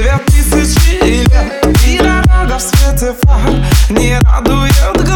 Две 0.00 0.18
тысячи 0.28 0.94
лет 1.04 1.78
и 1.86 1.98
дорога 1.98 2.56
в 2.56 2.62
свете 2.62 3.14
фар 3.22 3.66
Не 3.90 4.18
радует. 4.20 5.09